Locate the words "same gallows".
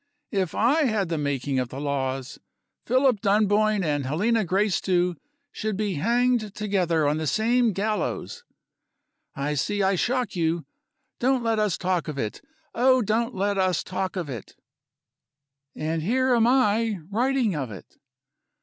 7.27-8.43